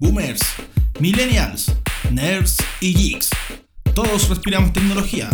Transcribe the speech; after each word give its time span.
boomers, 0.00 0.40
millennials, 1.00 1.72
nerds 2.10 2.58
y 2.80 2.94
geeks. 2.94 3.30
Todos 3.94 4.28
respiramos 4.28 4.72
tecnología. 4.72 5.28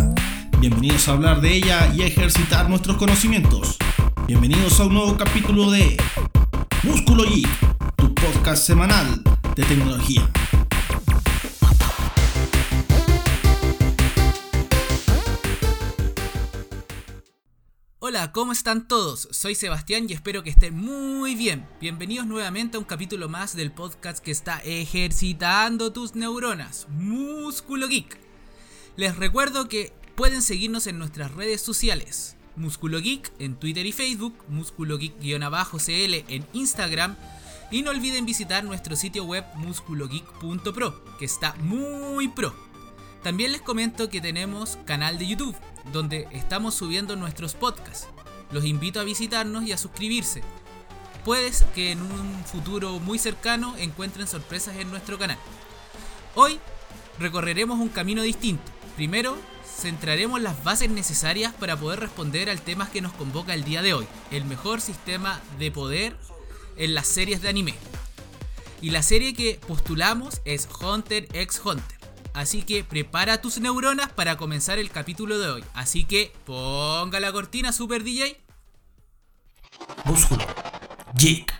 Bienvenidos 0.59 1.07
a 1.07 1.11
hablar 1.11 1.41
de 1.41 1.53
ella 1.53 1.91
y 1.93 2.01
a 2.01 2.07
ejercitar 2.07 2.69
nuestros 2.69 2.97
conocimientos. 2.97 3.77
Bienvenidos 4.27 4.79
a 4.79 4.85
un 4.85 4.95
nuevo 4.95 5.17
capítulo 5.17 5.69
de 5.69 5.97
Músculo 6.83 7.23
Geek, 7.23 7.49
tu 7.95 8.13
podcast 8.15 8.65
semanal 8.65 9.21
de 9.55 9.63
tecnología. 9.63 10.29
Hola, 18.15 18.31
¿cómo 18.31 18.53
están 18.53 18.87
todos? 18.87 19.27
Soy 19.31 19.55
Sebastián 19.55 20.05
y 20.07 20.13
espero 20.13 20.41
que 20.41 20.49
estén 20.49 20.73
muy 20.73 21.35
bien. 21.35 21.67
Bienvenidos 21.81 22.25
nuevamente 22.25 22.77
a 22.77 22.79
un 22.79 22.85
capítulo 22.85 23.27
más 23.27 23.57
del 23.57 23.73
podcast 23.73 24.19
que 24.19 24.31
está 24.31 24.59
ejercitando 24.59 25.91
tus 25.91 26.15
neuronas, 26.15 26.87
Músculo 26.91 27.89
Geek. 27.89 28.17
Les 28.95 29.17
recuerdo 29.17 29.67
que 29.67 29.91
pueden 30.15 30.41
seguirnos 30.41 30.87
en 30.87 30.97
nuestras 30.97 31.33
redes 31.33 31.59
sociales. 31.59 32.37
Músculo 32.55 33.01
Geek 33.01 33.33
en 33.39 33.57
Twitter 33.59 33.85
y 33.85 33.91
Facebook, 33.91 34.45
Músculo 34.47 34.97
Geek-CL 34.97 36.23
en 36.29 36.47
Instagram 36.53 37.17
y 37.69 37.81
no 37.81 37.91
olviden 37.91 38.25
visitar 38.25 38.63
nuestro 38.63 38.95
sitio 38.95 39.25
web 39.25 39.43
musculogeek.pro, 39.55 41.17
que 41.19 41.25
está 41.25 41.53
muy 41.55 42.29
pro. 42.29 42.64
También 43.25 43.53
les 43.53 43.61
comento 43.61 44.07
que 44.07 44.21
tenemos 44.21 44.77
canal 44.85 45.17
de 45.17 45.25
YouTube, 45.25 45.55
donde 45.91 46.27
estamos 46.31 46.75
subiendo 46.75 47.15
nuestros 47.15 47.55
podcasts. 47.55 48.07
Los 48.51 48.65
invito 48.65 48.99
a 48.99 49.03
visitarnos 49.03 49.63
y 49.63 49.71
a 49.71 49.79
suscribirse. 49.79 50.43
Puedes 51.23 51.63
que 51.73 51.91
en 51.91 52.03
un 52.03 52.45
futuro 52.45 52.99
muy 52.99 53.17
cercano 53.17 53.73
encuentren 53.79 54.27
sorpresas 54.27 54.75
en 54.75 54.91
nuestro 54.91 55.17
canal. 55.17 55.39
Hoy 56.35 56.59
recorreremos 57.17 57.79
un 57.79 57.89
camino 57.89 58.21
distinto. 58.21 58.71
Primero, 58.95 59.35
centraremos 59.65 60.39
las 60.39 60.63
bases 60.63 60.91
necesarias 60.91 61.51
para 61.51 61.75
poder 61.77 62.01
responder 62.01 62.51
al 62.51 62.61
tema 62.61 62.91
que 62.91 63.01
nos 63.01 63.13
convoca 63.13 63.55
el 63.55 63.63
día 63.63 63.81
de 63.81 63.95
hoy, 63.95 64.05
el 64.29 64.45
mejor 64.45 64.81
sistema 64.81 65.41
de 65.57 65.71
poder 65.71 66.15
en 66.77 66.93
las 66.93 67.07
series 67.07 67.41
de 67.41 67.49
anime. 67.49 67.73
Y 68.83 68.91
la 68.91 69.01
serie 69.01 69.33
que 69.33 69.59
postulamos 69.67 70.41
es 70.45 70.69
Hunter 70.79 71.27
x 71.33 71.59
Hunter. 71.65 71.94
Así 72.35 72.63
que 72.63 72.83
prepara 72.83 73.39
tus 73.39 73.59
neuronas 73.59 74.11
para 74.11 74.35
comenzar 74.35 74.77
el 74.77 74.91
capítulo 74.91 75.39
de 75.39 75.49
hoy. 75.49 75.63
Así 75.73 76.03
que 76.03 76.33
ponga 76.45 77.21
la 77.21 77.31
cortina 77.31 77.71
Super 77.71 78.03
DJ. 78.03 78.37
Músculo 80.03 80.45
Geek. 81.17 81.53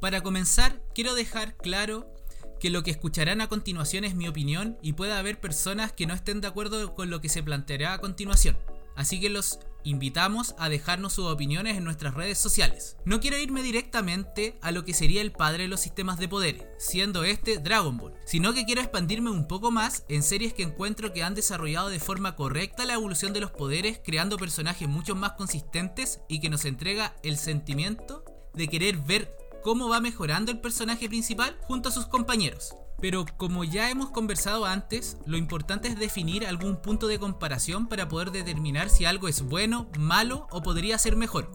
Para 0.00 0.20
comenzar, 0.20 0.82
quiero 0.96 1.14
dejar 1.14 1.56
claro 1.56 2.12
que 2.58 2.70
lo 2.70 2.82
que 2.82 2.90
escucharán 2.90 3.40
a 3.40 3.48
continuación 3.48 4.02
es 4.02 4.16
mi 4.16 4.26
opinión 4.26 4.76
y 4.82 4.94
puede 4.94 5.12
haber 5.12 5.40
personas 5.40 5.92
que 5.92 6.06
no 6.06 6.14
estén 6.14 6.40
de 6.40 6.48
acuerdo 6.48 6.92
con 6.96 7.08
lo 7.08 7.20
que 7.20 7.28
se 7.28 7.44
planteará 7.44 7.92
a 7.92 8.00
continuación. 8.00 8.58
Así 8.96 9.20
que 9.20 9.30
los 9.30 9.60
invitamos 9.86 10.54
a 10.58 10.68
dejarnos 10.68 11.12
sus 11.12 11.26
opiniones 11.26 11.76
en 11.76 11.84
nuestras 11.84 12.14
redes 12.14 12.38
sociales. 12.38 12.96
No 13.04 13.20
quiero 13.20 13.38
irme 13.38 13.62
directamente 13.62 14.58
a 14.60 14.72
lo 14.72 14.84
que 14.84 14.94
sería 14.94 15.22
el 15.22 15.30
padre 15.30 15.62
de 15.62 15.68
los 15.68 15.80
sistemas 15.80 16.18
de 16.18 16.28
poder, 16.28 16.74
siendo 16.76 17.22
este 17.22 17.58
Dragon 17.58 17.96
Ball, 17.96 18.14
sino 18.26 18.52
que 18.52 18.64
quiero 18.64 18.80
expandirme 18.80 19.30
un 19.30 19.46
poco 19.46 19.70
más 19.70 20.04
en 20.08 20.24
series 20.24 20.52
que 20.52 20.64
encuentro 20.64 21.12
que 21.12 21.22
han 21.22 21.34
desarrollado 21.34 21.88
de 21.88 22.00
forma 22.00 22.34
correcta 22.34 22.84
la 22.84 22.94
evolución 22.94 23.32
de 23.32 23.40
los 23.40 23.52
poderes, 23.52 24.00
creando 24.04 24.38
personajes 24.38 24.88
mucho 24.88 25.14
más 25.14 25.32
consistentes 25.32 26.20
y 26.28 26.40
que 26.40 26.50
nos 26.50 26.64
entrega 26.64 27.14
el 27.22 27.38
sentimiento 27.38 28.24
de 28.54 28.66
querer 28.66 28.96
ver 28.96 29.36
cómo 29.62 29.88
va 29.88 30.00
mejorando 30.00 30.50
el 30.50 30.60
personaje 30.60 31.08
principal 31.08 31.56
junto 31.62 31.90
a 31.90 31.92
sus 31.92 32.06
compañeros. 32.06 32.74
Pero 33.00 33.26
como 33.36 33.64
ya 33.64 33.90
hemos 33.90 34.10
conversado 34.10 34.64
antes, 34.64 35.18
lo 35.26 35.36
importante 35.36 35.88
es 35.88 35.98
definir 35.98 36.46
algún 36.46 36.76
punto 36.76 37.08
de 37.08 37.18
comparación 37.18 37.88
para 37.88 38.08
poder 38.08 38.30
determinar 38.30 38.88
si 38.88 39.04
algo 39.04 39.28
es 39.28 39.42
bueno, 39.42 39.88
malo 39.98 40.46
o 40.50 40.62
podría 40.62 40.98
ser 40.98 41.16
mejor. 41.16 41.50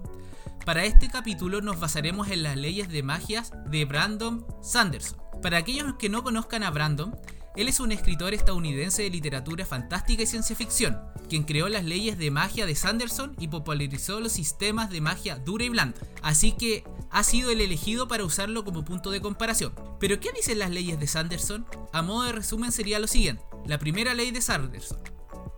Para 0.66 0.86
este 0.86 1.10
capítulo 1.10 1.62
nos 1.62 1.80
basaremos 1.80 2.30
en 2.30 2.44
las 2.44 2.56
leyes 2.56 2.90
de 2.90 3.02
magias 3.02 3.52
de 3.66 3.86
Brandon 3.86 4.46
Sanderson. 4.62 5.20
Para 5.42 5.58
aquellos 5.58 5.96
que 5.96 6.10
no 6.10 6.24
conozcan 6.24 6.62
a 6.62 6.70
Brandon, 6.70 7.18
él 7.56 7.68
es 7.68 7.80
un 7.80 7.92
escritor 7.92 8.34
estadounidense 8.34 9.04
de 9.04 9.10
literatura 9.10 9.66
fantástica 9.66 10.24
y 10.24 10.28
ciencia 10.28 10.56
ficción, 10.56 10.98
quien 11.28 11.44
creó 11.44 11.68
las 11.68 11.84
leyes 11.84 12.18
de 12.18 12.32
magia 12.32 12.66
de 12.66 12.76
Sanderson 12.76 13.36
y 13.40 13.50
popularizó 13.50 14.20
los 14.20 14.32
sistemas 14.32 14.90
de 14.90 15.02
magia 15.02 15.38
dura 15.38 15.66
y 15.66 15.70
blanda. 15.70 16.00
Así 16.22 16.54
que 16.54 16.86
ha 17.10 17.24
sido 17.24 17.52
el 17.52 17.60
elegido 17.60 18.08
para 18.08 18.24
usarlo 18.24 18.64
como 18.64 18.86
punto 18.86 19.12
de 19.12 19.22
comparación. 19.22 19.74
Pero 20.00 20.20
¿qué 20.20 20.32
dicen 20.32 20.60
las 20.60 20.70
leyes 20.70 21.00
de 21.00 21.08
Sanderson? 21.08 21.66
A 21.92 22.02
modo 22.02 22.24
de 22.24 22.32
resumen 22.32 22.72
sería 22.72 23.00
lo 23.00 23.08
siguiente. 23.08 23.44
La 23.66 23.80
primera 23.80 24.14
ley 24.14 24.32
de 24.32 24.42
Sanderson. 24.42 25.00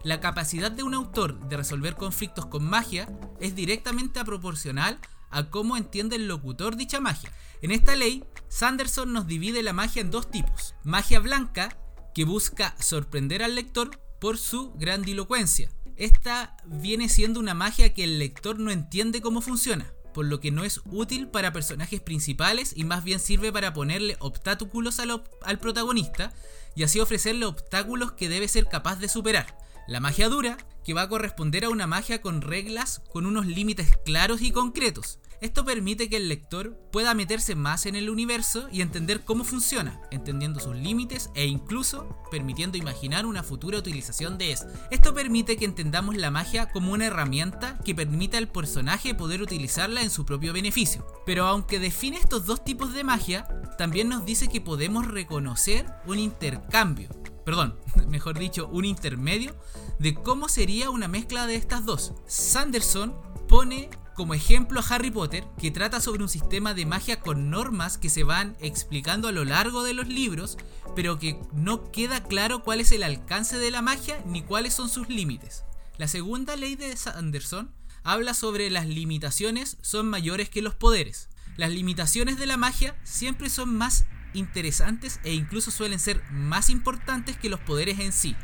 La 0.04 0.20
capacidad 0.20 0.72
de 0.72 0.84
un 0.84 0.96
autor 0.96 1.48
de 1.48 1.58
resolver 1.58 1.96
conflictos 1.96 2.48
con 2.48 2.66
magia 2.66 3.08
es 3.40 3.56
directamente 3.56 4.24
proporcional 4.26 5.00
a 5.30 5.50
cómo 5.50 5.78
entiende 5.78 6.16
el 6.16 6.28
locutor 6.28 6.76
dicha 6.76 7.00
magia. 7.00 7.32
En 7.62 7.72
esta 7.72 7.96
ley, 7.96 8.24
Sanderson 8.50 9.14
nos 9.14 9.26
divide 9.26 9.64
la 9.64 9.74
magia 9.74 10.02
en 10.02 10.12
dos 10.12 10.30
tipos. 10.30 10.76
Magia 10.84 11.20
blanca, 11.20 11.78
que 12.14 12.26
busca 12.26 12.76
sorprender 12.80 13.44
al 13.44 13.56
lector 13.56 14.00
por 14.20 14.38
su 14.38 14.74
grandilocuencia. 14.74 15.70
Esta 15.96 16.58
viene 16.66 17.10
siendo 17.10 17.40
una 17.40 17.54
magia 17.54 17.94
que 17.94 18.04
el 18.04 18.20
lector 18.20 18.60
no 18.60 18.72
entiende 18.72 19.22
cómo 19.22 19.42
funciona, 19.42 19.94
por 20.14 20.26
lo 20.26 20.40
que 20.40 20.52
no 20.52 20.64
es 20.64 20.82
útil 20.86 21.28
para 21.28 21.54
personajes 21.54 22.02
principales 22.02 22.74
y 22.76 22.84
más 22.84 23.04
bien 23.04 23.20
sirve 23.20 23.52
para 23.52 23.74
ponerle 23.74 24.18
obstáculos 24.20 25.00
al, 25.00 25.24
al, 25.42 25.60
protagonista 25.60 26.34
y 26.76 26.84
así 26.84 27.00
ofrecerle 27.00 27.46
obstáculos 27.46 28.14
que 28.14 28.30
debe 28.30 28.48
ser 28.48 28.68
capaz 28.68 28.98
de 28.98 29.10
superar. 29.10 29.58
La 29.88 30.00
magia 30.00 30.30
dura, 30.30 30.58
que 30.84 30.94
va 30.94 31.04
a 31.04 31.10
corresponder 31.10 31.66
a 31.66 31.70
una 31.70 31.88
magia 31.88 32.22
con 32.22 32.42
reglas 32.42 33.02
con 33.12 33.26
unos 33.26 33.46
límites 33.46 33.90
claros 34.06 34.42
y 34.42 34.52
concretos. 34.52 35.20
Esto 35.44 35.66
permite 35.66 36.10
que 36.10 36.16
el 36.16 36.30
lector 36.30 36.80
pueda 36.90 37.14
meterse 37.14 37.54
más 37.54 37.86
en 37.86 37.98
el 37.98 38.10
universo 38.10 38.70
y 38.72 38.80
entender 38.80 39.26
cómo 39.26 39.44
funciona, 39.44 40.00
entendiendo 40.10 40.62
sus 40.62 40.74
límites 40.74 41.32
e 41.36 41.46
incluso 41.48 42.18
permitiendo 42.32 42.78
imaginar 42.78 43.26
una 43.26 43.44
futura 43.44 43.78
utilización 43.78 44.38
de 44.38 44.54
eso. 44.54 44.68
Esto 44.90 45.14
permite 45.14 45.58
que 45.58 45.66
entendamos 45.66 46.16
la 46.16 46.32
magia 46.32 46.70
como 46.72 46.94
una 46.94 47.08
herramienta 47.08 47.78
que 47.84 47.94
permita 47.94 48.38
al 48.38 48.48
personaje 48.48 49.16
poder 49.16 49.42
utilizarla 49.42 50.02
en 50.02 50.12
su 50.12 50.26
propio 50.26 50.54
beneficio. 50.54 51.06
Pero 51.26 51.46
aunque 51.46 51.78
define 51.78 52.20
estos 52.20 52.46
dos 52.46 52.64
tipos 52.64 52.94
de 52.94 53.04
magia, 53.04 53.46
también 53.78 54.08
nos 54.08 54.26
dice 54.26 54.48
que 54.48 54.62
podemos 54.62 55.06
reconocer 55.06 55.86
un 56.06 56.20
intercambio 56.20 57.10
perdón, 57.44 57.78
mejor 58.08 58.40
dicho, 58.40 58.70
un 58.70 58.86
intermedio 58.86 59.54
de 60.00 60.14
cómo 60.14 60.48
sería 60.48 60.90
una 60.90 61.10
mezcla 61.10 61.46
de 61.48 61.56
estas 61.56 61.86
dos. 61.86 62.14
Sanderson 62.26 63.14
pone 63.50 63.90
como 64.16 64.34
ejemplo 64.34 64.80
a 64.80 64.84
Harry 64.84 65.12
Potter, 65.12 65.46
que 65.60 65.72
trata 65.72 66.00
sobre 66.00 66.24
un 66.24 66.30
sistema 66.30 66.74
de 66.74 66.86
magia 66.86 67.20
con 67.20 67.50
normas 67.50 67.98
que 67.98 68.10
se 68.10 68.24
van 68.24 68.56
explicando 68.60 69.28
a 69.28 69.32
lo 69.32 69.46
largo 69.46 69.84
de 69.84 69.94
los 69.94 70.08
libros, 70.08 70.58
pero 70.96 71.20
que 71.20 71.40
no 71.54 71.92
queda 71.92 72.24
claro 72.24 72.64
cuál 72.64 72.80
es 72.80 72.92
el 72.92 73.04
alcance 73.04 73.58
de 73.58 73.72
la 73.72 73.82
magia 73.82 74.22
ni 74.26 74.42
cuáles 74.42 74.74
son 74.74 74.90
sus 74.90 75.10
límites. 75.10 75.64
La 75.98 76.08
segunda 76.08 76.56
ley 76.56 76.76
de 76.76 76.96
Sanderson 76.96 77.72
habla 78.04 78.34
sobre 78.34 78.70
las 78.70 78.88
limitaciones 78.88 79.78
son 79.82 80.10
mayores 80.10 80.50
que 80.50 80.62
los 80.62 80.76
poderes. 80.76 81.30
Las 81.56 81.72
limitaciones 81.72 82.38
de 82.38 82.46
la 82.46 82.58
magia 82.58 83.00
siempre 83.04 83.50
son 83.50 83.76
más 83.76 84.06
interesantes 84.34 85.20
e 85.24 85.34
incluso 85.34 85.72
suelen 85.72 86.00
ser 86.00 86.24
más 86.32 86.70
importantes 86.70 87.38
que 87.38 87.50
los 87.50 87.60
poderes 87.60 88.00
en 88.00 88.12
sí 88.12 88.36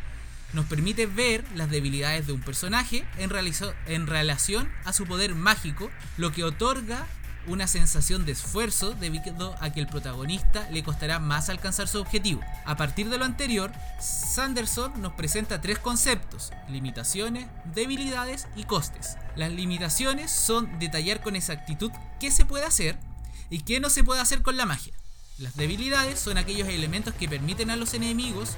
nos 0.53 0.65
permite 0.65 1.05
ver 1.05 1.43
las 1.55 1.69
debilidades 1.69 2.27
de 2.27 2.33
un 2.33 2.41
personaje 2.41 3.05
en, 3.17 3.29
relación 4.07 4.71
a 4.85 4.93
su 4.93 5.05
poder 5.05 5.35
mágico, 5.35 5.89
lo 6.17 6.31
que 6.31 6.43
otorga 6.43 7.05
una 7.47 7.67
sensación 7.67 8.25
de 8.25 8.33
esfuerzo 8.33 8.93
debido 8.93 9.55
a 9.59 9.71
que 9.71 9.79
el 9.79 9.87
protagonista 9.87 10.69
le 10.71 10.83
costará 10.83 11.19
más 11.19 11.49
alcanzar 11.49 11.87
su 11.87 11.99
objetivo. 11.99 12.41
A 12.65 12.77
partir 12.77 13.09
de 13.09 13.17
lo 13.17 13.25
anterior, 13.25 13.71
Sanderson 13.99 15.01
nos 15.01 15.13
presenta 15.13 15.61
tres 15.61 15.79
conceptos, 15.79 16.51
limitaciones, 16.69 17.47
debilidades 17.73 18.47
y 18.55 18.65
costes. 18.65 19.17
Las 19.35 19.51
limitaciones 19.51 20.31
son 20.31 20.79
detallar 20.79 21.21
con 21.21 21.35
exactitud 21.35 21.91
qué 22.19 22.29
se 22.29 22.45
puede 22.45 22.65
hacer 22.65 22.99
y 23.49 23.61
qué 23.61 23.79
no 23.79 23.89
se 23.89 24.03
puede 24.03 24.21
hacer 24.21 24.41
con 24.41 24.57
la 24.57 24.65
magia. 24.65 24.93
Las 25.39 25.55
debilidades 25.55 26.19
son 26.19 26.37
aquellos 26.37 26.67
elementos 26.67 27.13
que 27.13 27.29
permiten 27.29 27.69
a 27.69 27.77
los 27.77 27.93
enemigos 27.93 28.57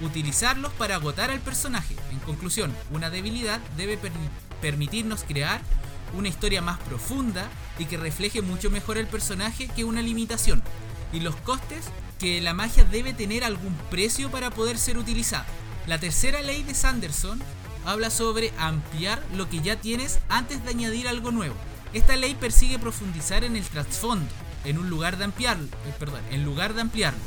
utilizarlos 0.00 0.72
para 0.72 0.96
agotar 0.96 1.30
al 1.30 1.40
personaje. 1.40 1.96
En 2.10 2.18
conclusión, 2.20 2.74
una 2.90 3.10
debilidad 3.10 3.60
debe 3.76 3.98
permitirnos 4.60 5.24
crear 5.24 5.60
una 6.16 6.28
historia 6.28 6.62
más 6.62 6.78
profunda 6.80 7.48
y 7.78 7.86
que 7.86 7.96
refleje 7.96 8.42
mucho 8.42 8.70
mejor 8.70 8.98
el 8.98 9.06
personaje 9.06 9.68
que 9.68 9.84
una 9.84 10.02
limitación. 10.02 10.62
Y 11.12 11.20
los 11.20 11.36
costes, 11.36 11.86
que 12.18 12.40
la 12.40 12.54
magia 12.54 12.84
debe 12.84 13.12
tener 13.12 13.44
algún 13.44 13.74
precio 13.90 14.30
para 14.30 14.50
poder 14.50 14.78
ser 14.78 14.98
utilizada. 14.98 15.46
La 15.86 15.98
tercera 15.98 16.40
ley 16.42 16.62
de 16.62 16.74
Sanderson 16.74 17.40
habla 17.84 18.10
sobre 18.10 18.52
ampliar 18.58 19.22
lo 19.34 19.48
que 19.48 19.60
ya 19.60 19.80
tienes 19.80 20.18
antes 20.28 20.64
de 20.64 20.70
añadir 20.70 21.08
algo 21.08 21.30
nuevo. 21.30 21.54
Esta 21.92 22.16
ley 22.16 22.34
persigue 22.34 22.78
profundizar 22.78 23.44
en 23.44 23.56
el 23.56 23.64
trasfondo, 23.64 24.30
en 24.64 24.78
un 24.78 24.88
lugar 24.88 25.18
de 25.18 25.24
ampliarlo, 25.24 25.66
eh, 25.66 25.94
perdón, 25.98 26.20
en 26.30 26.44
lugar 26.44 26.74
de 26.74 26.80
ampliarlo. 26.80 27.20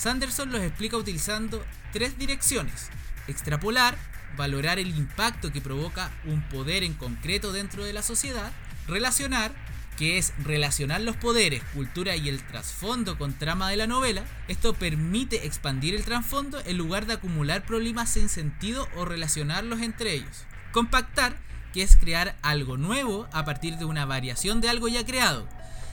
Sanderson 0.00 0.50
los 0.50 0.62
explica 0.62 0.96
utilizando 0.96 1.62
tres 1.92 2.18
direcciones: 2.18 2.88
extrapolar, 3.28 3.98
valorar 4.34 4.78
el 4.78 4.96
impacto 4.96 5.52
que 5.52 5.60
provoca 5.60 6.10
un 6.24 6.40
poder 6.48 6.84
en 6.84 6.94
concreto 6.94 7.52
dentro 7.52 7.84
de 7.84 7.92
la 7.92 8.02
sociedad, 8.02 8.50
relacionar, 8.88 9.52
que 9.98 10.16
es 10.16 10.32
relacionar 10.42 11.02
los 11.02 11.16
poderes, 11.16 11.62
cultura 11.74 12.16
y 12.16 12.30
el 12.30 12.42
trasfondo 12.42 13.18
con 13.18 13.34
trama 13.34 13.68
de 13.68 13.76
la 13.76 13.86
novela, 13.86 14.24
esto 14.48 14.72
permite 14.72 15.46
expandir 15.46 15.94
el 15.94 16.06
trasfondo 16.06 16.62
en 16.64 16.78
lugar 16.78 17.04
de 17.04 17.12
acumular 17.12 17.66
problemas 17.66 18.08
sin 18.08 18.30
sentido 18.30 18.88
o 18.96 19.04
relacionarlos 19.04 19.82
entre 19.82 20.14
ellos. 20.14 20.46
Compactar, 20.72 21.36
que 21.74 21.82
es 21.82 21.96
crear 21.96 22.36
algo 22.40 22.78
nuevo 22.78 23.28
a 23.32 23.44
partir 23.44 23.76
de 23.76 23.84
una 23.84 24.06
variación 24.06 24.62
de 24.62 24.70
algo 24.70 24.88
ya 24.88 25.04
creado. 25.04 25.46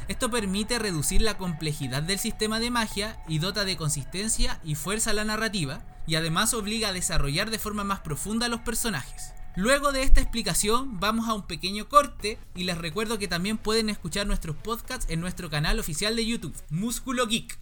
Esto 0.08 0.32
permite 0.32 0.80
reducir 0.80 1.22
la 1.22 1.38
complejidad 1.38 2.02
del 2.02 2.18
sistema 2.18 2.60
de 2.60 2.72
magia 2.72 3.22
y 3.28 3.40
dota 3.40 3.66
de 3.66 3.76
consistencia 3.76 4.62
y 4.64 4.76
fuerza 4.76 5.10
a 5.10 5.14
la 5.14 5.26
narrativa, 5.26 5.84
y 6.08 6.16
además 6.16 6.54
obliga 6.54 6.90
a 6.90 6.94
desarrollar 6.94 7.52
de 7.52 7.60
forma 7.60 7.84
más 7.84 8.00
profunda 8.00 8.46
a 8.46 8.50
los 8.50 8.62
personajes. 8.62 9.34
Luego 9.58 9.92
de 9.92 10.04
esta 10.04 10.22
explicación 10.22 11.00
vamos 11.00 11.28
a 11.28 11.34
un 11.34 11.46
pequeño 11.46 11.90
corte 11.90 12.40
y 12.56 12.64
les 12.64 12.78
recuerdo 12.78 13.18
que 13.18 13.28
también 13.28 13.58
pueden 13.58 13.90
escuchar 13.90 14.28
nuestros 14.28 14.56
podcasts 14.56 15.08
en 15.10 15.20
nuestro 15.20 15.50
canal 15.50 15.80
oficial 15.80 16.16
de 16.16 16.26
YouTube, 16.26 16.56
Músculo 16.70 17.28
Geek. 17.28 17.60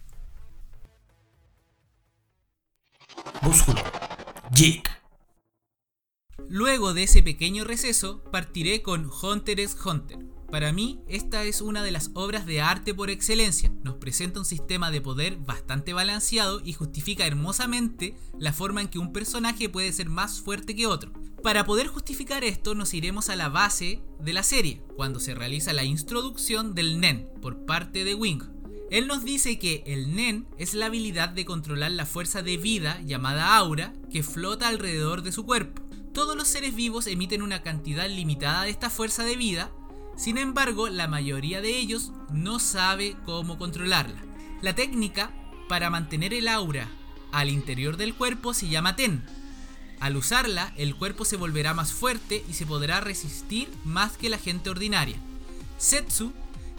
Músculo 3.42 3.82
Geek. 4.52 4.88
Luego 6.48 6.94
de 6.94 7.04
ese 7.04 7.22
pequeño 7.22 7.64
receso, 7.64 8.22
partiré 8.30 8.82
con 8.82 9.10
Hunter 9.22 9.58
x 9.58 9.76
Hunter. 9.84 10.35
Para 10.50 10.72
mí, 10.72 11.00
esta 11.08 11.42
es 11.44 11.60
una 11.60 11.82
de 11.82 11.90
las 11.90 12.10
obras 12.14 12.46
de 12.46 12.60
arte 12.60 12.94
por 12.94 13.10
excelencia. 13.10 13.72
Nos 13.82 13.96
presenta 13.96 14.38
un 14.38 14.44
sistema 14.44 14.90
de 14.90 15.00
poder 15.00 15.36
bastante 15.38 15.92
balanceado 15.92 16.60
y 16.64 16.72
justifica 16.72 17.26
hermosamente 17.26 18.16
la 18.38 18.52
forma 18.52 18.80
en 18.80 18.88
que 18.88 18.98
un 18.98 19.12
personaje 19.12 19.68
puede 19.68 19.92
ser 19.92 20.08
más 20.08 20.40
fuerte 20.40 20.76
que 20.76 20.86
otro. 20.86 21.12
Para 21.42 21.64
poder 21.64 21.88
justificar 21.88 22.44
esto 22.44 22.74
nos 22.74 22.94
iremos 22.94 23.28
a 23.28 23.36
la 23.36 23.48
base 23.48 24.02
de 24.20 24.32
la 24.32 24.42
serie, 24.42 24.82
cuando 24.96 25.20
se 25.20 25.34
realiza 25.34 25.72
la 25.72 25.84
introducción 25.84 26.74
del 26.74 27.00
Nen 27.00 27.28
por 27.40 27.64
parte 27.66 28.04
de 28.04 28.14
Wing. 28.14 28.42
Él 28.90 29.08
nos 29.08 29.24
dice 29.24 29.58
que 29.58 29.82
el 29.86 30.14
Nen 30.14 30.46
es 30.58 30.74
la 30.74 30.86
habilidad 30.86 31.28
de 31.28 31.44
controlar 31.44 31.90
la 31.90 32.06
fuerza 32.06 32.42
de 32.42 32.56
vida 32.56 33.00
llamada 33.02 33.56
aura 33.56 33.92
que 34.12 34.22
flota 34.22 34.68
alrededor 34.68 35.22
de 35.22 35.32
su 35.32 35.44
cuerpo. 35.44 35.82
Todos 36.12 36.36
los 36.36 36.48
seres 36.48 36.74
vivos 36.74 37.06
emiten 37.08 37.42
una 37.42 37.62
cantidad 37.62 38.08
limitada 38.08 38.62
de 38.62 38.70
esta 38.70 38.88
fuerza 38.88 39.22
de 39.22 39.36
vida, 39.36 39.70
sin 40.16 40.38
embargo 40.38 40.88
la 40.88 41.08
mayoría 41.08 41.60
de 41.60 41.76
ellos 41.76 42.12
no 42.32 42.58
sabe 42.58 43.16
cómo 43.24 43.58
controlarla. 43.58 44.20
La 44.62 44.74
técnica 44.74 45.30
para 45.68 45.90
mantener 45.90 46.32
el 46.32 46.48
aura 46.48 46.88
al 47.32 47.50
interior 47.50 47.96
del 47.96 48.14
cuerpo 48.14 48.54
se 48.54 48.68
llama 48.68 48.96
TEN. 48.96 49.22
Al 50.00 50.16
usarla, 50.16 50.72
el 50.76 50.94
cuerpo 50.94 51.24
se 51.24 51.36
volverá 51.36 51.74
más 51.74 51.92
fuerte 51.92 52.44
y 52.48 52.54
se 52.54 52.66
podrá 52.66 53.00
resistir 53.00 53.68
más 53.84 54.16
que 54.16 54.28
la 54.28 54.38
gente 54.38 54.70
ordinaria. 54.70 55.16
Setsu 55.78 56.32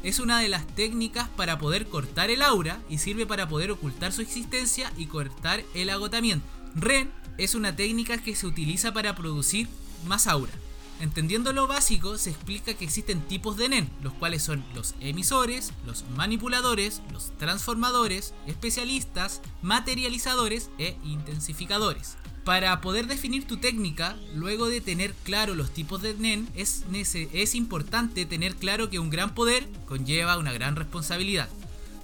es 0.04 0.20
una 0.20 0.40
de 0.40 0.50
las 0.50 0.68
técnicas 0.68 1.28
para 1.30 1.58
poder 1.58 1.88
cortar 1.88 2.30
el 2.30 2.42
aura 2.42 2.80
y 2.90 3.00
sirve 3.00 3.26
para 3.26 3.48
poder 3.48 3.72
ocultar 3.72 4.12
su 4.12 4.22
existencia 4.22 4.92
y 4.98 5.08
cortar 5.08 5.64
el 5.74 5.90
agotamiento. 5.90 6.46
Ren 6.76 7.12
es 7.38 7.56
una 7.56 7.76
técnica 7.76 8.18
que 8.18 8.36
se 8.36 8.48
utiliza 8.48 8.94
para 8.94 9.16
producir 9.16 9.68
más 10.06 10.28
aura. 10.28 10.54
Entendiendo 11.00 11.54
lo 11.54 11.68
básico, 11.68 12.18
se 12.18 12.32
explica 12.32 12.74
que 12.74 12.86
existen 12.86 13.22
tipos 13.22 13.56
de 13.58 13.70
NEN, 13.70 13.90
los 14.02 14.14
cuales 14.14 14.42
son 14.42 14.64
los 14.74 14.96
emisores, 15.00 15.72
los 15.86 16.06
manipuladores, 16.16 17.02
los 17.12 17.38
transformadores, 17.38 18.34
especialistas, 18.48 19.42
materializadores 19.62 20.72
e 20.80 20.98
intensificadores. 21.04 22.18
Para 22.44 22.82
poder 22.82 23.06
definir 23.06 23.46
tu 23.46 23.58
técnica, 23.58 24.18
luego 24.34 24.68
de 24.68 24.82
tener 24.82 25.14
claro 25.24 25.54
los 25.54 25.70
tipos 25.70 26.02
de 26.02 26.16
NEN, 26.16 26.48
es, 26.56 26.84
es 27.14 27.56
importante 27.56 28.26
tener 28.26 28.56
claro 28.56 28.90
que 28.90 29.00
un 29.00 29.12
gran 29.12 29.36
poder 29.36 29.70
conlleva 29.86 30.38
una 30.38 30.54
gran 30.54 30.76
responsabilidad, 30.76 31.50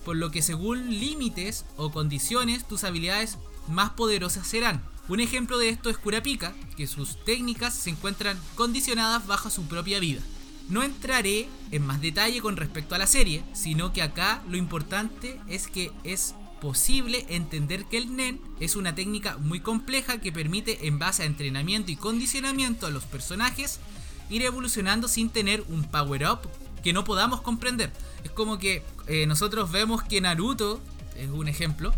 por 0.05 0.17
lo 0.17 0.29
que 0.29 0.43
según 0.43 0.99
límites 0.99 1.65
o 1.77 1.91
condiciones 1.91 2.67
tus 2.67 2.83
habilidades 2.83 3.37
más 3.69 3.91
poderosas 3.91 4.45
serán. 4.45 4.83
Un 5.09 5.19
ejemplo 5.19 5.57
de 5.57 5.67
esto 5.67 5.89
es 5.89 5.97
Kurapika, 5.97 6.53
que 6.77 6.87
sus 6.87 7.23
técnicas 7.25 7.73
se 7.73 7.89
encuentran 7.89 8.39
condicionadas 8.55 9.27
bajo 9.27 9.49
su 9.49 9.67
propia 9.67 9.99
vida. 9.99 10.21
No 10.69 10.81
entraré 10.81 11.49
en 11.71 11.85
más 11.85 11.99
detalle 11.99 12.41
con 12.41 12.55
respecto 12.55 12.95
a 12.95 12.97
la 12.97 13.07
serie, 13.07 13.43
sino 13.51 13.91
que 13.91 14.01
acá 14.01 14.41
lo 14.47 14.55
importante 14.55 15.41
es 15.47 15.67
que 15.67 15.91
es 16.05 16.35
posible 16.61 17.25
entender 17.27 17.83
que 17.83 17.97
el 17.97 18.15
NEN 18.15 18.39
es 18.61 18.77
una 18.77 18.95
técnica 18.95 19.37
muy 19.37 19.59
compleja 19.59 20.21
que 20.21 20.31
permite 20.31 20.87
en 20.87 20.99
base 20.99 21.23
a 21.23 21.25
entrenamiento 21.25 21.91
y 21.91 21.97
condicionamiento 21.97 22.87
a 22.87 22.89
los 22.89 23.03
personajes 23.03 23.81
ir 24.29 24.43
evolucionando 24.43 25.09
sin 25.09 25.29
tener 25.29 25.65
un 25.67 25.83
power 25.83 26.25
up 26.29 26.39
que 26.81 26.93
no 26.93 27.03
podamos 27.03 27.41
comprender. 27.41 27.91
Es 28.23 28.31
como 28.31 28.57
que 28.57 28.83
eh, 29.07 29.25
nosotros 29.27 29.69
vemos 29.69 30.01
que 30.01 30.21
Naruto, 30.21 30.79
es 31.17 31.29
un 31.29 31.49
ejemplo, 31.49 31.93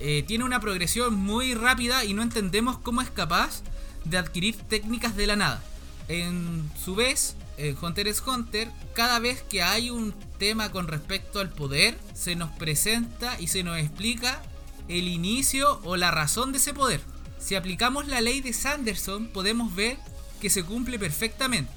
eh, 0.00 0.24
tiene 0.26 0.44
una 0.44 0.60
progresión 0.60 1.14
muy 1.14 1.54
rápida 1.54 2.04
y 2.04 2.14
no 2.14 2.22
entendemos 2.22 2.78
cómo 2.78 3.00
es 3.00 3.10
capaz 3.10 3.62
de 4.04 4.18
adquirir 4.18 4.56
técnicas 4.56 5.16
de 5.16 5.26
la 5.26 5.36
nada. 5.36 5.62
En 6.08 6.70
su 6.82 6.94
vez, 6.94 7.36
en 7.56 7.76
Hunter 7.80 8.08
x 8.08 8.22
Hunter, 8.26 8.70
cada 8.94 9.18
vez 9.18 9.42
que 9.42 9.62
hay 9.62 9.90
un 9.90 10.14
tema 10.38 10.70
con 10.70 10.88
respecto 10.88 11.40
al 11.40 11.50
poder, 11.50 11.98
se 12.12 12.36
nos 12.36 12.50
presenta 12.50 13.40
y 13.40 13.48
se 13.48 13.62
nos 13.62 13.78
explica 13.78 14.42
el 14.88 15.08
inicio 15.08 15.80
o 15.84 15.96
la 15.96 16.10
razón 16.10 16.52
de 16.52 16.58
ese 16.58 16.74
poder. 16.74 17.00
Si 17.38 17.54
aplicamos 17.54 18.06
la 18.08 18.20
ley 18.20 18.40
de 18.40 18.52
Sanderson, 18.52 19.28
podemos 19.28 19.74
ver 19.74 19.96
que 20.40 20.50
se 20.50 20.62
cumple 20.62 20.98
perfectamente. 20.98 21.72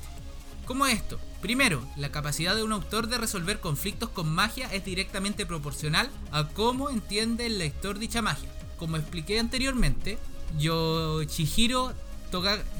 ¿Cómo 0.65 0.85
esto? 0.85 1.19
Primero, 1.41 1.85
la 1.95 2.11
capacidad 2.11 2.55
de 2.55 2.63
un 2.63 2.71
autor 2.71 3.07
de 3.07 3.17
resolver 3.17 3.59
conflictos 3.59 4.09
con 4.09 4.27
magia 4.27 4.73
es 4.73 4.83
directamente 4.83 5.45
proporcional 5.45 6.09
a 6.31 6.47
cómo 6.47 6.89
entiende 6.89 7.45
el 7.45 7.59
lector 7.59 7.99
dicha 7.99 8.21
magia. 8.21 8.49
Como 8.77 8.97
expliqué 8.97 9.39
anteriormente, 9.39 10.17
Yoshihiro 10.57 11.93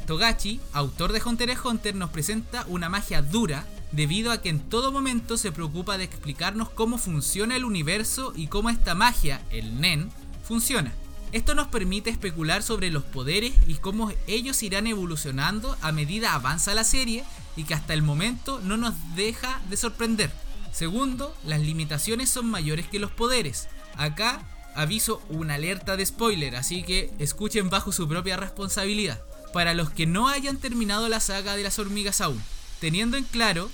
Togachi, 0.06 0.60
autor 0.74 1.14
de 1.14 1.22
Hunter 1.24 1.50
x 1.52 1.66
Hunter, 1.66 1.96
nos 1.96 2.10
presenta 2.10 2.66
una 2.68 2.90
magia 2.90 3.22
dura 3.22 3.66
debido 3.92 4.32
a 4.32 4.42
que 4.42 4.50
en 4.50 4.60
todo 4.60 4.92
momento 4.92 5.38
se 5.38 5.52
preocupa 5.52 5.98
de 5.98 6.04
explicarnos 6.04 6.70
cómo 6.70 6.98
funciona 6.98 7.56
el 7.56 7.64
universo 7.64 8.34
y 8.36 8.48
cómo 8.48 8.70
esta 8.70 8.96
magia, 8.96 9.42
el 9.52 9.80
Nen, 9.80 10.10
funciona. 10.44 10.94
Esto 11.32 11.56
nos 11.56 11.68
permite 11.68 12.10
especular 12.10 12.64
sobre 12.64 12.90
los 12.90 13.04
poderes 13.04 13.54
y 13.68 13.76
cómo 13.76 14.12
ellos 14.28 14.64
irán 14.64 14.88
evolucionando 14.88 15.78
a 15.82 15.92
medida 15.92 16.34
avanza 16.34 16.74
la 16.74 16.84
serie 16.84 17.24
y 17.58 17.66
que 17.66 17.74
hasta 17.74 17.94
el 17.94 18.04
momento 18.04 18.62
no 18.64 18.78
nos 18.78 18.94
deja 19.16 19.60
de 19.70 19.76
sorprender. 19.76 20.32
Segundo, 20.72 21.36
las 21.44 21.60
limitaciones 21.60 22.30
son 22.30 22.46
mayores 22.46 22.88
que 22.88 23.00
los 23.00 23.12
poderes. 23.12 23.68
Acá 23.96 24.46
aviso 24.76 25.24
una 25.28 25.56
alerta 25.56 25.98
de 25.98 26.06
spoiler, 26.06 26.56
así 26.56 26.84
que 26.84 27.12
escuchen 27.18 27.70
bajo 27.70 27.92
su 27.92 28.08
propia 28.08 28.38
responsabilidad. 28.38 29.22
Para 29.52 29.74
los 29.74 29.90
que 29.90 30.06
no 30.06 30.28
hayan 30.28 30.58
terminado 30.58 31.10
la 31.10 31.20
saga 31.20 31.56
de 31.56 31.64
las 31.64 31.80
hormigas 31.80 32.22
aún, 32.22 32.42
teniendo 32.80 33.18
en 33.18 33.24
claro, 33.24 33.72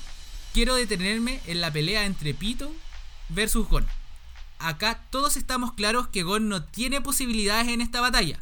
quiero 0.54 0.76
detenerme 0.76 1.42
en 1.46 1.60
la 1.60 1.72
pelea 1.72 2.06
entre 2.06 2.34
Pito 2.34 2.74
versus 3.28 3.68
Gon. 3.68 3.86
Acá 4.60 5.04
todos 5.10 5.36
estamos 5.36 5.74
claros 5.74 6.08
que 6.08 6.24
Gon 6.24 6.48
no 6.48 6.64
tiene 6.64 7.02
posibilidades 7.02 7.68
en 7.68 7.82
esta 7.82 8.00
batalla. 8.00 8.40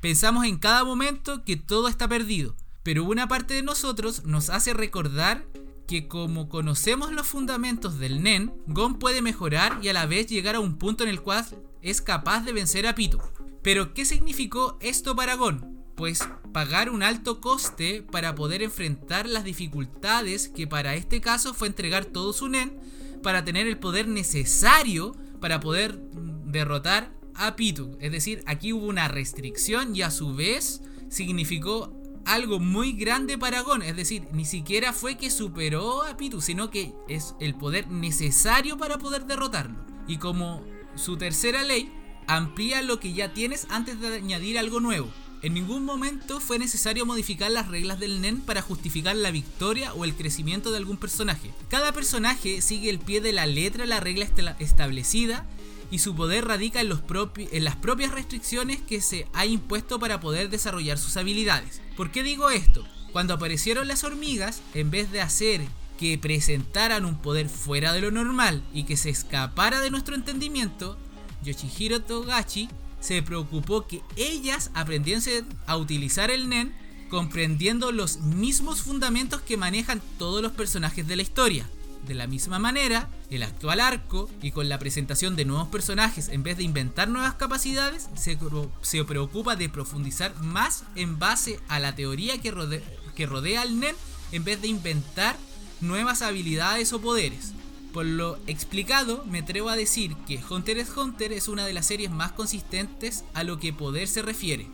Pensamos 0.00 0.46
en 0.46 0.58
cada 0.58 0.84
momento 0.84 1.44
que 1.44 1.56
todo 1.56 1.88
está 1.88 2.06
perdido, 2.06 2.54
pero 2.82 3.04
una 3.04 3.28
parte 3.28 3.54
de 3.54 3.62
nosotros 3.62 4.24
nos 4.24 4.50
hace 4.50 4.72
recordar 4.72 5.46
que 5.86 6.06
como 6.06 6.48
conocemos 6.48 7.12
los 7.12 7.26
fundamentos 7.26 7.98
del 7.98 8.22
Nen, 8.22 8.52
Gon 8.66 8.98
puede 8.98 9.22
mejorar 9.22 9.80
y 9.82 9.88
a 9.88 9.92
la 9.92 10.06
vez 10.06 10.28
llegar 10.28 10.54
a 10.54 10.60
un 10.60 10.76
punto 10.78 11.02
en 11.02 11.10
el 11.10 11.20
cual 11.20 11.44
es 11.82 12.00
capaz 12.00 12.44
de 12.44 12.52
vencer 12.52 12.86
a 12.86 12.94
Pito. 12.94 13.18
Pero 13.62 13.92
¿qué 13.92 14.04
significó 14.04 14.78
esto 14.80 15.16
para 15.16 15.34
Gon? 15.34 15.82
Pues 15.96 16.20
pagar 16.52 16.90
un 16.90 17.02
alto 17.02 17.40
coste 17.40 18.02
para 18.02 18.34
poder 18.34 18.62
enfrentar 18.62 19.28
las 19.28 19.44
dificultades 19.44 20.48
que 20.48 20.66
para 20.66 20.94
este 20.94 21.20
caso 21.20 21.54
fue 21.54 21.68
entregar 21.68 22.04
todo 22.04 22.32
su 22.32 22.48
Nen 22.48 22.78
para 23.22 23.44
tener 23.44 23.66
el 23.66 23.78
poder 23.78 24.08
necesario 24.08 25.16
para 25.40 25.60
poder 25.60 26.00
derrotar 26.44 27.12
a 27.34 27.56
Pitu. 27.56 27.96
Es 28.00 28.12
decir, 28.12 28.42
aquí 28.46 28.72
hubo 28.72 28.86
una 28.86 29.08
restricción 29.08 29.96
y 29.96 30.02
a 30.02 30.10
su 30.10 30.34
vez 30.34 30.82
significó 31.08 31.99
algo 32.24 32.60
muy 32.60 32.92
grande 32.92 33.38
para 33.38 33.62
Gon. 33.62 33.82
Es 33.82 33.96
decir, 33.96 34.28
ni 34.32 34.44
siquiera 34.44 34.92
fue 34.92 35.16
que 35.16 35.30
superó 35.30 36.02
a 36.02 36.16
Pitu, 36.16 36.40
sino 36.40 36.70
que 36.70 36.92
es 37.08 37.34
el 37.40 37.54
poder 37.54 37.88
necesario 37.88 38.78
para 38.78 38.98
poder 38.98 39.26
derrotarlo. 39.26 39.76
Y 40.06 40.18
como 40.18 40.62
su 40.94 41.16
tercera 41.16 41.62
ley, 41.62 41.92
amplía 42.26 42.82
lo 42.82 43.00
que 43.00 43.12
ya 43.12 43.32
tienes 43.32 43.66
antes 43.70 44.00
de 44.00 44.16
añadir 44.16 44.58
algo 44.58 44.80
nuevo. 44.80 45.10
En 45.42 45.54
ningún 45.54 45.86
momento 45.86 46.38
fue 46.38 46.58
necesario 46.58 47.06
modificar 47.06 47.50
las 47.50 47.68
reglas 47.68 47.98
del 47.98 48.20
NEN 48.20 48.42
para 48.42 48.60
justificar 48.60 49.16
la 49.16 49.30
victoria 49.30 49.94
o 49.94 50.04
el 50.04 50.14
crecimiento 50.14 50.70
de 50.70 50.76
algún 50.76 50.98
personaje. 50.98 51.50
Cada 51.68 51.92
personaje 51.92 52.60
sigue 52.60 52.90
el 52.90 52.98
pie 52.98 53.22
de 53.22 53.32
la 53.32 53.46
letra 53.46 53.86
la 53.86 54.00
regla 54.00 54.28
establecida 54.58 55.46
y 55.90 55.98
su 55.98 56.14
poder 56.14 56.46
radica 56.46 56.80
en, 56.80 56.88
las 56.88 57.76
propias 57.76 58.12
restricciones 58.12 58.80
que 58.80 59.00
se 59.00 59.26
ha 59.32 59.46
impuesto 59.46 59.98
para 59.98 60.20
poder 60.20 60.48
desarrollar 60.48 60.98
sus 60.98 61.16
habilidades. 61.16 61.80
¿Por 61.96 62.10
qué 62.10 62.22
digo 62.22 62.50
esto? 62.50 62.86
Cuando 63.12 63.34
aparecieron 63.34 63.88
las 63.88 64.04
hormigas, 64.04 64.62
en 64.74 64.90
vez 64.90 65.10
de 65.10 65.20
hacer 65.20 65.62
que 65.98 66.16
presentaran 66.16 67.04
un 67.04 67.20
poder 67.20 67.48
fuera 67.48 67.92
de 67.92 68.00
lo 68.00 68.10
normal 68.10 68.62
y 68.72 68.84
que 68.84 68.96
se 68.96 69.10
escapara 69.10 69.80
de 69.80 69.90
nuestro 69.90 70.14
entendimiento, 70.14 70.96
Yoshihiro 71.42 72.02
Togashi 72.02 72.68
se 73.00 73.22
preocupó 73.22 73.86
que 73.86 74.02
ellas 74.16 74.70
aprendiesen 74.74 75.46
a 75.66 75.76
utilizar 75.76 76.30
el 76.30 76.48
NEN 76.48 76.72
comprendiendo 77.08 77.92
los 77.92 78.20
mismos 78.20 78.82
fundamentos 78.82 79.40
que 79.40 79.56
manejan 79.56 80.00
todos 80.18 80.42
los 80.42 80.52
personajes 80.52 81.06
de 81.06 81.16
la 81.16 81.22
historia. 81.22 81.68
De 82.06 82.14
la 82.14 82.26
misma 82.26 82.58
manera, 82.58 83.08
el 83.30 83.42
actual 83.42 83.80
arco, 83.80 84.28
y 84.42 84.52
con 84.52 84.68
la 84.68 84.78
presentación 84.78 85.36
de 85.36 85.44
nuevos 85.44 85.68
personajes 85.68 86.28
en 86.28 86.42
vez 86.42 86.56
de 86.56 86.64
inventar 86.64 87.08
nuevas 87.08 87.34
capacidades, 87.34 88.08
se, 88.14 89.04
preocupa 89.04 89.54
de 89.56 89.68
profundizar 89.68 90.34
más 90.40 90.84
en 90.96 91.18
base 91.18 91.60
a 91.68 91.78
la 91.78 91.94
teoría 91.94 92.40
que, 92.40 92.82
que 93.14 93.26
rodea 93.26 93.62
al 93.62 93.78
NEN 93.78 93.94
en 94.32 94.44
vez 94.44 94.60
de 94.62 94.68
inventar 94.68 95.36
nuevas 95.80 96.22
habilidades 96.22 96.92
o 96.92 97.00
poderes. 97.00 97.52
Por 97.92 98.06
lo 98.06 98.38
explicado, 98.46 99.24
me 99.26 99.40
atrevo 99.40 99.68
a 99.68 99.76
decir 99.76 100.16
que 100.26 100.40
Hunter 100.48 100.78
x 100.78 100.96
Hunter 100.96 101.32
es 101.32 101.48
una 101.48 101.66
de 101.66 101.72
las 101.72 101.86
series 101.86 102.10
más 102.10 102.32
consistentes 102.32 103.24
a 103.34 103.42
lo 103.42 103.58
que 103.58 103.72
poder 103.72 104.08
se 104.08 104.22
refiere, 104.22 104.68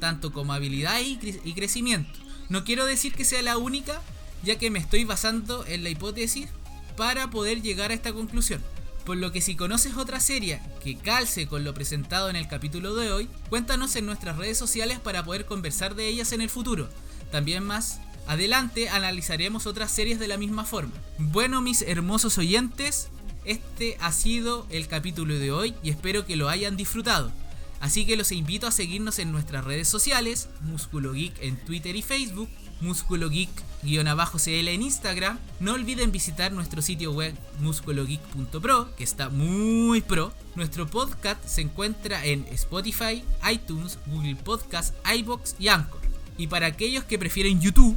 tanto 0.00 0.32
como 0.32 0.52
habilidad 0.52 1.00
y 1.00 1.52
crecimiento. 1.52 2.18
No 2.48 2.64
quiero 2.64 2.86
decir 2.86 3.12
que 3.12 3.24
sea 3.24 3.42
la 3.42 3.58
única, 3.58 4.00
ya 4.42 4.58
que 4.58 4.70
me 4.70 4.78
estoy 4.78 5.04
basando 5.04 5.64
en 5.66 5.84
la 5.84 5.90
hipótesis 5.90 6.48
para 6.96 7.30
poder 7.30 7.62
llegar 7.62 7.90
a 7.90 7.94
esta 7.94 8.12
conclusión. 8.12 8.62
Por 9.04 9.16
lo 9.16 9.32
que 9.32 9.40
si 9.40 9.56
conoces 9.56 9.96
otra 9.96 10.20
serie 10.20 10.60
que 10.82 10.96
calce 10.96 11.46
con 11.48 11.64
lo 11.64 11.74
presentado 11.74 12.30
en 12.30 12.36
el 12.36 12.46
capítulo 12.46 12.94
de 12.94 13.10
hoy, 13.10 13.28
cuéntanos 13.48 13.96
en 13.96 14.06
nuestras 14.06 14.36
redes 14.36 14.58
sociales 14.58 15.00
para 15.00 15.24
poder 15.24 15.44
conversar 15.44 15.96
de 15.96 16.06
ellas 16.06 16.32
en 16.32 16.40
el 16.40 16.50
futuro. 16.50 16.88
También 17.32 17.64
más 17.64 18.00
adelante 18.26 18.88
analizaremos 18.88 19.66
otras 19.66 19.90
series 19.90 20.20
de 20.20 20.28
la 20.28 20.36
misma 20.36 20.64
forma. 20.64 20.92
Bueno 21.18 21.60
mis 21.60 21.82
hermosos 21.82 22.38
oyentes, 22.38 23.08
este 23.44 23.96
ha 24.00 24.12
sido 24.12 24.66
el 24.70 24.86
capítulo 24.86 25.34
de 25.34 25.50
hoy 25.50 25.74
y 25.82 25.90
espero 25.90 26.24
que 26.24 26.36
lo 26.36 26.48
hayan 26.48 26.76
disfrutado. 26.76 27.32
Así 27.80 28.06
que 28.06 28.14
los 28.14 28.30
invito 28.30 28.68
a 28.68 28.70
seguirnos 28.70 29.18
en 29.18 29.32
nuestras 29.32 29.64
redes 29.64 29.88
sociales, 29.88 30.48
Músculo 30.60 31.12
Geek 31.14 31.34
en 31.40 31.56
Twitter 31.56 31.96
y 31.96 32.02
Facebook, 32.02 32.48
Músculo 32.82 33.30
Geek-CL 33.30 34.68
en 34.68 34.82
Instagram. 34.82 35.38
No 35.60 35.74
olviden 35.74 36.10
visitar 36.10 36.52
nuestro 36.52 36.82
sitio 36.82 37.12
web 37.12 37.34
musculogeek.pro, 37.60 38.94
que 38.96 39.04
está 39.04 39.28
muy 39.28 40.00
pro. 40.00 40.32
Nuestro 40.56 40.88
podcast 40.88 41.42
se 41.46 41.62
encuentra 41.62 42.26
en 42.26 42.44
Spotify, 42.50 43.24
iTunes, 43.50 43.98
Google 44.06 44.36
Podcast, 44.36 44.94
iBox 45.14 45.54
y 45.58 45.68
Anchor. 45.68 46.00
Y 46.36 46.48
para 46.48 46.66
aquellos 46.66 47.04
que 47.04 47.18
prefieren 47.18 47.60
YouTube, 47.60 47.96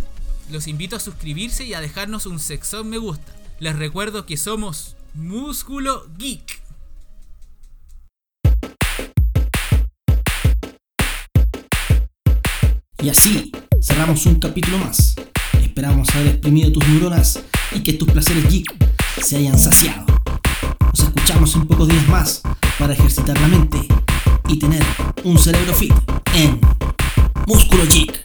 los 0.51 0.67
invito 0.67 0.95
a 0.95 0.99
suscribirse 0.99 1.65
y 1.65 1.73
a 1.73 1.81
dejarnos 1.81 2.27
un 2.27 2.39
sexón 2.39 2.89
me 2.89 2.99
gusta. 2.99 3.35
Les 3.59 3.75
recuerdo 3.75 4.25
que 4.27 4.37
somos 4.37 4.95
Músculo 5.15 6.07
Geek. 6.17 6.61
Y 13.01 13.09
así 13.09 13.51
cerramos 13.85 14.25
un 14.25 14.35
capítulo 14.35 14.79
más. 14.79 15.15
Esperamos 15.61 16.09
haber 16.15 16.27
exprimido 16.27 16.71
tus 16.71 16.87
neuronas 16.87 17.39
y 17.71 17.81
que 17.81 17.93
tus 17.93 18.09
placeres 18.09 18.49
geek 18.49 18.65
se 19.21 19.37
hayan 19.37 19.59
saciado. 19.59 20.05
Nos 20.91 20.99
escuchamos 20.99 21.55
en 21.55 21.67
pocos 21.67 21.87
días 21.87 22.07
más 22.07 22.41
para 22.79 22.93
ejercitar 22.93 23.39
la 23.39 23.47
mente 23.47 23.87
y 24.47 24.57
tener 24.57 24.83
un 25.23 25.37
cerebro 25.37 25.73
fit 25.73 25.93
en 26.33 26.59
Músculo 27.45 27.83
Geek. 27.87 28.24